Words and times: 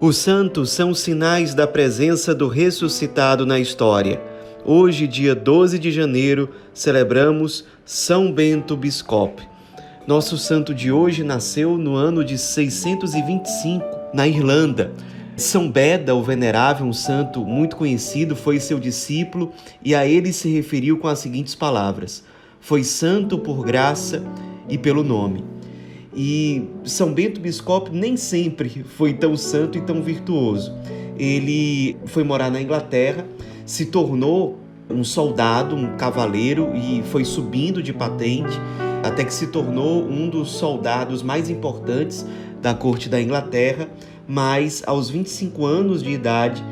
Os 0.00 0.16
santos 0.16 0.70
são 0.70 0.94
sinais 0.94 1.54
da 1.54 1.66
presença 1.66 2.32
do 2.32 2.46
ressuscitado 2.46 3.44
na 3.44 3.58
história. 3.58 4.22
Hoje, 4.64 5.08
dia 5.08 5.34
12 5.34 5.76
de 5.76 5.90
janeiro, 5.90 6.50
celebramos 6.72 7.64
São 7.84 8.30
Bento 8.30 8.76
Biscope. 8.76 9.42
Nosso 10.06 10.38
santo 10.38 10.72
de 10.72 10.92
hoje 10.92 11.24
nasceu 11.24 11.76
no 11.76 11.96
ano 11.96 12.24
de 12.24 12.38
625, 12.38 13.84
na 14.14 14.28
Irlanda. 14.28 14.92
São 15.36 15.68
Beda, 15.68 16.14
o 16.14 16.22
Venerável, 16.22 16.86
um 16.86 16.92
santo 16.92 17.44
muito 17.44 17.74
conhecido, 17.74 18.36
foi 18.36 18.60
seu 18.60 18.78
discípulo 18.78 19.52
e 19.82 19.96
a 19.96 20.06
ele 20.06 20.32
se 20.32 20.48
referiu 20.48 20.98
com 20.98 21.08
as 21.08 21.18
seguintes 21.18 21.56
palavras: 21.56 22.22
Foi 22.60 22.84
santo 22.84 23.36
por 23.36 23.64
graça 23.64 24.22
e 24.68 24.78
pelo 24.78 25.02
nome. 25.02 25.57
E 26.20 26.68
São 26.82 27.14
Bento 27.14 27.40
Biscope 27.40 27.92
nem 27.92 28.16
sempre 28.16 28.84
foi 28.84 29.12
tão 29.12 29.36
santo 29.36 29.78
e 29.78 29.80
tão 29.80 30.02
virtuoso. 30.02 30.74
Ele 31.16 31.96
foi 32.06 32.24
morar 32.24 32.50
na 32.50 32.60
Inglaterra, 32.60 33.24
se 33.64 33.86
tornou 33.86 34.58
um 34.90 35.04
soldado, 35.04 35.76
um 35.76 35.96
cavaleiro 35.96 36.72
e 36.74 37.04
foi 37.04 37.24
subindo 37.24 37.80
de 37.80 37.92
patente 37.92 38.58
até 39.04 39.22
que 39.22 39.32
se 39.32 39.46
tornou 39.46 40.02
um 40.02 40.28
dos 40.28 40.50
soldados 40.50 41.22
mais 41.22 41.48
importantes 41.48 42.26
da 42.60 42.74
corte 42.74 43.08
da 43.08 43.22
Inglaterra, 43.22 43.88
mas 44.26 44.82
aos 44.88 45.08
25 45.08 45.64
anos 45.64 46.02
de 46.02 46.10
idade 46.10 46.64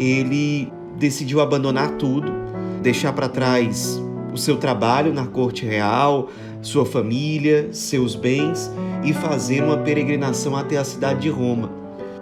ele 0.00 0.72
decidiu 0.96 1.42
abandonar 1.42 1.98
tudo, 1.98 2.32
deixar 2.80 3.12
para 3.12 3.28
trás 3.28 4.02
o 4.32 4.38
seu 4.38 4.56
trabalho 4.56 5.12
na 5.12 5.26
corte 5.26 5.66
real, 5.66 6.30
sua 6.66 6.86
família, 6.86 7.68
seus 7.72 8.14
bens 8.14 8.70
e 9.04 9.12
fazer 9.12 9.62
uma 9.62 9.76
peregrinação 9.78 10.56
até 10.56 10.76
a 10.76 10.84
cidade 10.84 11.20
de 11.20 11.28
Roma. 11.28 11.70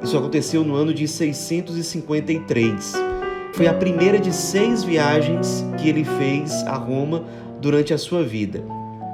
Isso 0.03 0.19
aconteceu 0.19 0.65
no 0.65 0.75
ano 0.75 0.93
de 0.93 1.07
653. 1.07 2.93
Foi 3.53 3.67
a 3.69 3.75
primeira 3.75 4.19
de 4.19 4.35
seis 4.35 4.83
viagens 4.83 5.65
que 5.79 5.89
ele 5.89 6.05
fez 6.05 6.65
a 6.65 6.75
Roma 6.75 7.25
durante 7.61 7.95
a 7.95 7.99
sua 7.99 8.25
vida. 8.25 8.65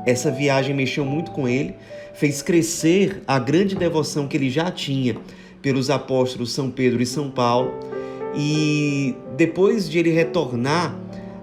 Essa 0.07 0.31
viagem 0.31 0.75
mexeu 0.75 1.05
muito 1.05 1.31
com 1.33 1.47
ele, 1.47 1.75
fez 2.15 2.41
crescer 2.41 3.23
a 3.27 3.39
grande 3.39 3.75
devoção 3.75 4.27
que 4.27 4.37
ele 4.37 4.49
já 4.49 4.71
tinha 4.71 5.17
pelos 5.61 5.91
apóstolos 5.91 6.53
São 6.53 6.71
Pedro 6.71 7.03
e 7.03 7.07
São 7.07 7.31
Paulo. 7.31 7.75
E 8.35 9.15
depois 9.37 9.91
de 9.91 9.99
ele 9.99 10.11
retornar 10.11 10.97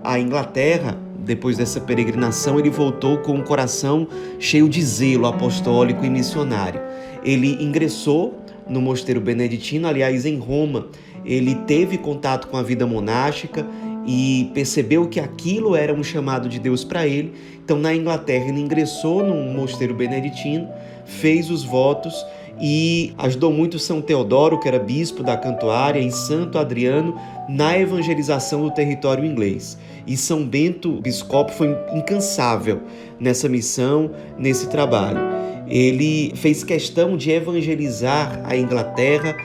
à 0.04 0.20
Inglaterra, 0.20 1.05
depois 1.26 1.58
dessa 1.58 1.82
peregrinação, 1.82 2.60
ele 2.60 2.70
voltou 2.70 3.18
com 3.18 3.40
o 3.40 3.44
coração 3.44 4.08
cheio 4.40 4.70
de 4.70 4.82
zelo 4.82 5.26
apostólico 5.26 6.06
e 6.06 6.10
missionário. 6.10 6.80
Ele 7.24 7.62
ingressou 7.64 8.40
no 8.70 8.80
mosteiro 8.80 9.20
beneditino, 9.20 9.88
aliás, 9.88 10.26
em 10.26 10.38
Roma. 10.38 10.88
Ele 11.26 11.56
teve 11.68 11.98
contato 11.98 12.48
com 12.48 12.58
a 12.58 12.62
vida 12.62 12.86
monástica 12.86 13.66
e 14.06 14.52
percebeu 14.54 15.08
que 15.08 15.20
aquilo 15.20 15.76
era 15.76 15.92
um 15.92 16.04
chamado 16.04 16.48
de 16.48 16.60
Deus 16.60 16.84
para 16.84 17.08
ele. 17.08 17.34
Então, 17.64 17.80
na 17.80 17.94
Inglaterra, 17.96 18.46
ele 18.50 18.62
ingressou 18.62 19.26
num 19.26 19.52
mosteiro 19.52 19.96
beneditino, 19.96 20.70
fez 21.06 21.50
os 21.50 21.64
votos 21.64 22.14
e 22.60 23.14
ajudou 23.18 23.52
muito 23.52 23.78
São 23.78 24.02
Teodoro, 24.02 24.60
que 24.60 24.68
era 24.68 24.80
bispo 24.80 25.24
da 25.24 25.36
Cantuária, 25.36 26.00
e 26.00 26.12
Santo 26.12 26.58
Adriano 26.58 27.16
na 27.50 27.78
evangelização 27.78 28.64
do 28.64 28.72
território 28.72 29.26
inglês. 29.26 29.78
E 30.08 30.16
São 30.16 30.46
Bento 30.46 31.02
Biscopo 31.02 31.52
foi 31.52 31.76
incansável 31.94 32.82
nessa 33.20 33.50
missão, 33.50 34.12
nesse 34.38 34.70
trabalho. 34.70 35.20
Ele 35.68 36.32
fez 36.36 36.64
questão 36.64 37.18
de 37.18 37.32
evangelizar 37.32 38.42
a 38.46 38.56
Inglaterra 38.56 39.36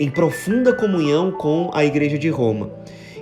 em 0.00 0.10
profunda 0.10 0.72
comunhão 0.72 1.30
com 1.32 1.70
a 1.72 1.84
Igreja 1.84 2.18
de 2.18 2.28
Roma. 2.28 2.70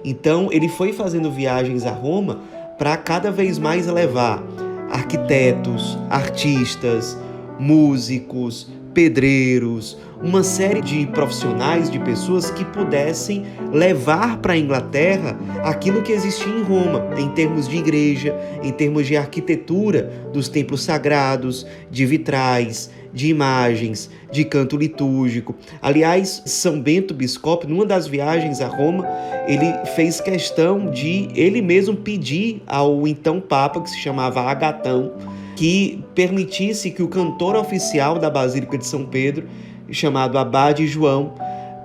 Então, 0.04 0.48
ele 0.52 0.68
foi 0.68 0.92
fazendo 0.92 1.30
viagens 1.30 1.84
a 1.84 1.90
Roma 1.90 2.40
para 2.78 2.96
cada 2.96 3.30
vez 3.30 3.58
mais 3.58 3.86
levar 3.86 4.42
arquitetos, 4.90 5.98
artistas, 6.08 7.18
músicos, 7.58 8.68
pedreiros, 8.96 9.98
uma 10.22 10.42
série 10.42 10.80
de 10.80 11.06
profissionais, 11.08 11.90
de 11.90 11.98
pessoas 11.98 12.50
que 12.50 12.64
pudessem 12.64 13.44
levar 13.70 14.38
para 14.38 14.54
a 14.54 14.58
Inglaterra 14.58 15.38
aquilo 15.62 16.00
que 16.00 16.12
existia 16.12 16.50
em 16.50 16.62
Roma, 16.62 17.06
em 17.18 17.28
termos 17.28 17.68
de 17.68 17.76
igreja, 17.76 18.34
em 18.62 18.72
termos 18.72 19.06
de 19.06 19.14
arquitetura 19.14 20.10
dos 20.32 20.48
templos 20.48 20.82
sagrados, 20.82 21.66
de 21.90 22.06
vitrais, 22.06 22.90
de 23.12 23.28
imagens, 23.28 24.08
de 24.32 24.46
canto 24.46 24.78
litúrgico. 24.78 25.54
Aliás, 25.82 26.42
São 26.46 26.80
Bento 26.80 27.12
Biscope, 27.12 27.66
numa 27.66 27.84
das 27.84 28.06
viagens 28.06 28.62
a 28.62 28.66
Roma, 28.66 29.06
ele 29.46 29.70
fez 29.94 30.22
questão 30.22 30.90
de 30.90 31.28
ele 31.34 31.60
mesmo 31.60 31.94
pedir 31.94 32.62
ao 32.66 33.06
então 33.06 33.42
Papa, 33.42 33.82
que 33.82 33.90
se 33.90 33.98
chamava 33.98 34.40
Agatão, 34.40 35.12
que 35.56 36.04
permitisse 36.14 36.90
que 36.90 37.02
o 37.02 37.08
cantor 37.08 37.56
oficial 37.56 38.18
da 38.18 38.30
Basílica 38.30 38.76
de 38.76 38.86
São 38.86 39.06
Pedro, 39.06 39.48
chamado 39.90 40.38
Abade 40.38 40.86
João, 40.86 41.32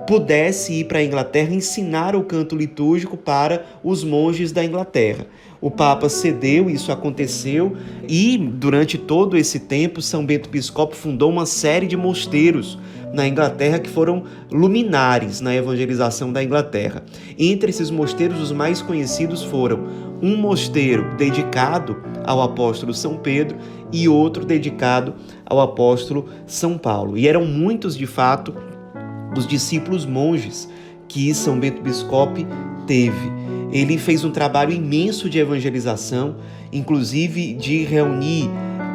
pudesse 0.06 0.74
ir 0.74 0.86
para 0.86 1.00
a 1.00 1.04
Inglaterra 1.04 1.54
ensinar 1.54 2.16
o 2.16 2.24
canto 2.24 2.56
litúrgico 2.56 3.16
para 3.16 3.66
os 3.84 4.04
monges 4.04 4.52
da 4.52 4.64
Inglaterra. 4.64 5.26
O 5.62 5.72
Papa 5.72 6.10
cedeu, 6.10 6.70
isso 6.70 6.92
aconteceu, 6.92 7.78
e 8.10 8.38
durante 8.38 8.98
todo 8.98 9.38
esse 9.38 9.60
tempo, 9.60 10.02
São 10.02 10.26
Bento 10.26 10.50
Biscopo 10.50 10.96
fundou 10.96 11.30
uma 11.30 11.46
série 11.46 11.88
de 11.88 11.96
mosteiros 11.96 12.78
na 13.14 13.28
Inglaterra 13.28 13.80
que 13.80 13.90
foram 13.90 14.24
luminares 14.52 15.42
na 15.42 15.54
evangelização 15.56 16.32
da 16.32 16.44
Inglaterra. 16.44 17.04
Entre 17.38 17.70
esses 17.70 17.90
mosteiros, 17.90 18.40
os 18.40 18.52
mais 18.52 18.82
conhecidos 18.82 19.44
foram 19.44 19.88
um 20.22 20.38
mosteiro 20.38 21.16
dedicado 21.18 21.98
ao 22.24 22.42
apóstolo 22.42 22.94
São 22.94 23.18
Pedro 23.18 23.58
e 23.92 24.08
outro 24.08 24.46
dedicado 24.46 25.16
ao 25.46 25.60
apóstolo 25.60 26.30
São 26.46 26.78
Paulo. 26.78 27.18
E 27.18 27.28
eram 27.28 27.46
muitos, 27.46 27.98
de 27.98 28.06
fato, 28.06 28.54
dos 29.34 29.48
discípulos 29.48 30.06
monges 30.06 30.70
que 31.08 31.34
São 31.34 31.60
Bento 31.60 31.82
Biscope 31.82 32.46
teve. 32.86 33.32
Ele 33.72 33.98
fez 33.98 34.24
um 34.24 34.32
trabalho 34.32 34.72
imenso 34.72 35.30
de 35.30 35.40
evangelização, 35.40 36.36
inclusive 36.72 37.54
de 37.54 37.84
reunir 37.84 38.50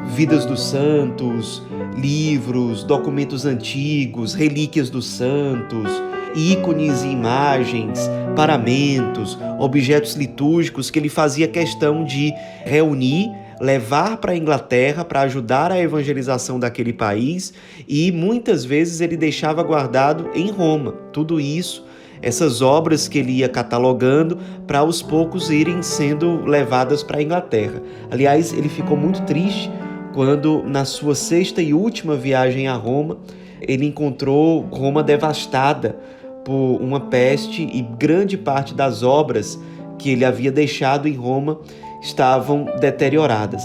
vidas 0.09 0.45
dos 0.45 0.63
santos, 0.63 1.63
livros, 1.97 2.85
documentos 2.85 3.45
antigos, 3.45 4.35
relíquias 4.35 4.91
dos 4.91 5.07
santos, 5.07 5.91
ícones 6.35 7.03
e 7.03 7.09
imagens, 7.09 8.09
paramentos, 8.35 9.39
objetos 9.59 10.15
litúrgicos 10.15 10.91
que 10.91 10.99
ele 10.99 11.09
fazia 11.09 11.49
questão 11.49 12.05
de 12.05 12.33
reunir 12.65 13.31
levar 13.61 14.19
para 14.19 14.33
a 14.33 14.37
Inglaterra 14.37 15.05
para 15.05 15.23
ajudar 15.23 15.73
a 15.73 15.79
evangelização 15.79 16.59
daquele 16.61 16.93
país 16.93 17.53
e 17.89 18.13
muitas 18.13 18.65
vezes 18.65 19.01
ele 19.01 19.17
deixava 19.17 19.63
guardado 19.63 20.29
em 20.35 20.51
Roma. 20.51 20.93
Tudo 21.13 21.41
isso, 21.41 21.85
essas 22.21 22.61
obras 22.61 23.09
que 23.09 23.19
ele 23.19 23.33
ia 23.33 23.49
catalogando 23.49 24.39
para 24.67 24.81
aos 24.81 25.03
poucos 25.03 25.51
irem 25.51 25.83
sendo 25.83 26.45
levadas 26.45 27.03
para 27.03 27.19
a 27.19 27.23
Inglaterra. 27.23 27.83
Aliás, 28.11 28.53
ele 28.53 28.69
ficou 28.69 28.97
muito 28.97 29.23
triste 29.23 29.71
quando, 30.17 30.63
na 30.63 30.87
sua 30.87 31.15
sexta 31.15 31.61
e 31.61 31.75
última 31.75 32.17
viagem 32.17 32.69
a 32.69 32.75
Roma, 32.75 33.19
ele 33.61 33.85
encontrou 33.85 34.63
Roma 34.63 35.03
devastada 35.03 35.95
por 36.43 36.79
uma 36.81 36.99
peste 36.99 37.69
e 37.71 37.83
grande 37.83 38.39
parte 38.39 38.73
das 38.73 39.03
obras 39.03 39.61
que 39.99 40.09
ele 40.09 40.25
havia 40.25 40.51
deixado 40.51 41.07
em 41.07 41.13
Roma 41.13 41.61
estavam 42.01 42.65
deterioradas. 42.81 43.63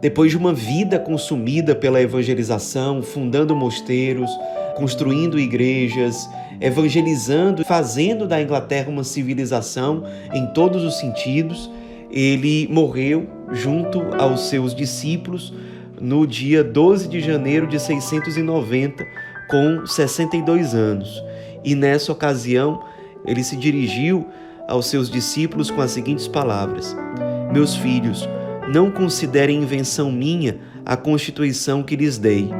Depois 0.00 0.30
de 0.30 0.36
uma 0.36 0.52
vida 0.52 1.00
consumida 1.00 1.74
pela 1.74 2.00
evangelização, 2.00 3.02
fundando 3.02 3.56
mosteiros, 3.56 4.30
construindo 4.76 5.36
igrejas, 5.36 6.30
evangelizando, 6.60 7.64
fazendo 7.64 8.28
da 8.28 8.40
Inglaterra 8.40 8.88
uma 8.88 9.02
civilização 9.02 10.04
em 10.32 10.46
todos 10.52 10.84
os 10.84 10.96
sentidos, 11.00 11.68
ele 12.08 12.68
morreu 12.70 13.35
junto 13.52 14.02
aos 14.18 14.48
seus 14.48 14.74
discípulos 14.74 15.52
no 16.00 16.26
dia 16.26 16.62
12 16.62 17.08
de 17.08 17.20
janeiro 17.20 17.66
de 17.66 17.80
690, 17.80 19.04
com 19.48 19.86
62 19.86 20.74
anos. 20.74 21.22
E 21.64 21.74
nessa 21.74 22.12
ocasião, 22.12 22.82
ele 23.24 23.42
se 23.42 23.56
dirigiu 23.56 24.26
aos 24.68 24.86
seus 24.86 25.10
discípulos 25.10 25.70
com 25.70 25.80
as 25.80 25.90
seguintes 25.90 26.28
palavras: 26.28 26.96
meus 27.52 27.74
filhos, 27.74 28.28
não 28.72 28.90
considerem 28.90 29.62
invenção 29.62 30.10
minha 30.10 30.58
a 30.84 30.96
constituição 30.96 31.82
que 31.82 31.96
lhes 31.96 32.18
dei. 32.18 32.50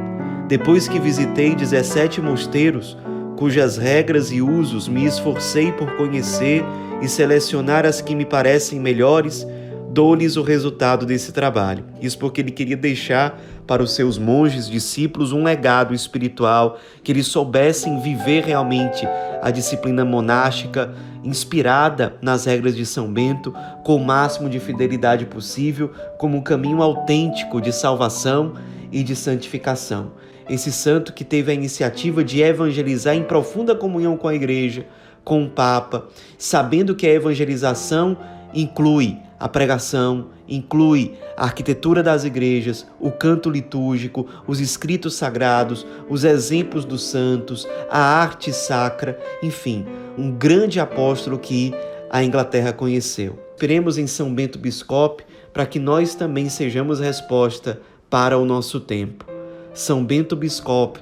Depois 0.49 0.89
que 0.89 0.99
visitei 0.99 1.55
17 1.55 2.21
mosteiros, 2.21 2.97
cujas 3.37 3.77
regras 3.77 4.33
e 4.33 4.41
usos 4.41 4.89
me 4.89 5.05
esforcei 5.05 5.73
por 5.73 5.97
conhecer 5.97 6.65
e 7.03 7.09
selecionar 7.09 7.85
as 7.85 8.01
que 8.01 8.15
me 8.15 8.25
parecem 8.25 8.81
melhores, 8.81 9.47
dou-lhes 9.97 10.37
o 10.37 10.43
resultado 10.43 11.07
desse 11.07 11.33
trabalho. 11.33 11.83
Isso 12.03 12.19
porque 12.19 12.43
ele 12.43 12.51
queria 12.51 12.77
deixar 12.77 13.41
para 13.67 13.83
os 13.83 13.95
seus 13.95 14.19
monges, 14.19 14.69
discípulos, 14.69 15.33
um 15.33 15.43
legado 15.43 15.95
espiritual, 15.95 16.79
que 17.03 17.11
eles 17.11 17.29
soubessem 17.29 17.99
viver 18.03 18.45
realmente 18.45 19.09
a 19.41 19.51
disciplina 19.51 20.05
monástica, 20.05 20.95
inspirada 21.25 22.15
nas 22.21 22.45
regras 22.45 22.77
de 22.77 22.85
São 22.85 23.11
Bento, 23.11 23.55
com 23.83 23.97
o 23.97 24.05
máximo 24.05 24.51
de 24.51 24.61
fidelidade 24.61 25.25
possível, 25.25 25.91
como 26.19 26.37
um 26.37 26.43
caminho 26.43 26.83
autêntico 26.83 27.59
de 27.59 27.73
salvação 27.73 28.53
e 28.93 29.03
de 29.03 29.17
santificação. 29.17 30.13
Esse 30.47 30.71
santo 30.71 31.15
que 31.15 31.25
teve 31.25 31.51
a 31.51 31.55
iniciativa 31.55 32.23
de 32.23 32.43
evangelizar 32.43 33.17
em 33.17 33.25
profunda 33.25 33.75
comunhão 33.75 34.15
com 34.15 34.29
a 34.29 34.35
igreja, 34.35 34.87
com 35.25 35.43
o 35.43 35.49
Papa, 35.49 36.07
sabendo 36.37 36.95
que 36.95 37.07
a 37.07 37.13
evangelização 37.13 38.19
inclui 38.57 39.19
a 39.39 39.49
pregação, 39.49 40.29
inclui 40.49 41.15
a 41.37 41.45
arquitetura 41.45 42.03
das 42.03 42.25
igrejas, 42.25 42.87
o 42.99 43.11
canto 43.11 43.51
litúrgico, 43.51 44.27
os 44.47 44.61
escritos 44.61 45.15
sagrados, 45.15 45.87
os 46.09 46.25
exemplos 46.25 46.85
dos 46.85 47.05
santos, 47.05 47.69
a 47.91 47.99
arte 47.99 48.53
sacra, 48.53 49.21
enfim, 49.43 49.85
um 50.17 50.31
grande 50.31 50.81
apóstolo 50.81 51.39
que 51.39 51.75
a 52.11 52.25
Inglaterra 52.25 52.73
conheceu. 52.73 53.39
Esperemos 53.55 53.99
em 53.99 54.07
São 54.07 54.35
Bento 54.35 54.59
Biscope 54.59 55.25
para 55.53 55.67
que 55.67 55.79
nós 55.79 56.15
também 56.15 56.49
sejamos 56.49 57.01
resposta 57.01 57.81
para 58.09 58.39
o 58.39 58.45
nosso 58.45 58.81
tempo. 58.81 59.27
São 59.75 60.05
Bento 60.05 60.35
Biscope, 60.35 61.01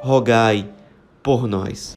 rogai 0.00 0.68
por 1.22 1.46
nós. 1.46 1.96